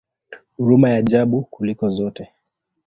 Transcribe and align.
Huruma 0.57 0.89
ya 0.89 0.97
ajabu 0.97 1.41
kuliko 1.41 1.89
zote! 1.89 2.27